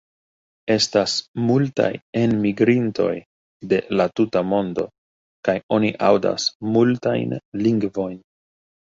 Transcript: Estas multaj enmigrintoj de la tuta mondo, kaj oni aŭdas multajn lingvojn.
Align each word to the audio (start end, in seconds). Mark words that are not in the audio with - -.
Estas 0.75 1.11
multaj 1.49 1.89
enmigrintoj 2.21 3.11
de 3.73 3.79
la 4.01 4.07
tuta 4.19 4.41
mondo, 4.53 4.85
kaj 5.49 5.55
oni 5.77 5.91
aŭdas 6.07 6.47
multajn 6.79 7.37
lingvojn. 7.67 8.17